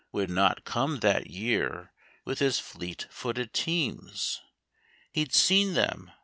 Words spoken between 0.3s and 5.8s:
not come that year with his fleet footed teams. He'd seen